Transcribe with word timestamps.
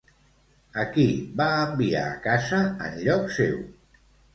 A 0.83 0.85
qui 0.95 1.05
va 1.43 1.47
enviar 1.67 2.03
a 2.09 2.19
casa 2.27 2.67
en 2.91 3.01
lloc 3.07 3.33
seu? 3.41 3.67